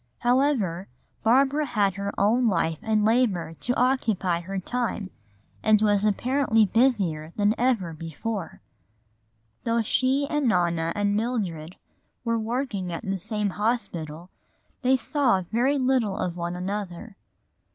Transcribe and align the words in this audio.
However, 0.21 0.87
Barbara 1.21 1.67
had 1.67 1.93
her 1.93 2.11
own 2.17 2.47
life 2.47 2.79
and 2.81 3.05
labor 3.05 3.53
to 3.59 3.75
occupy 3.79 4.39
her 4.39 4.57
time 4.57 5.11
and 5.61 5.79
was 5.79 6.03
apparently 6.05 6.65
busier 6.65 7.33
than 7.35 7.53
ever 7.55 7.93
before. 7.93 8.61
For 9.63 9.69
although 9.69 9.81
she 9.83 10.25
and 10.27 10.47
Nona 10.47 10.91
and 10.95 11.15
Mildred 11.15 11.75
were 12.23 12.39
working 12.39 12.91
at 12.91 13.03
the 13.03 13.19
same 13.19 13.51
hospital, 13.51 14.31
they 14.81 14.97
saw 14.97 15.43
very 15.51 15.77
little 15.77 16.17
of 16.17 16.35
one 16.35 16.55
another. 16.55 17.15